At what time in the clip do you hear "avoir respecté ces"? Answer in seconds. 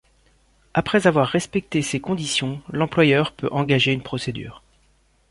1.05-1.99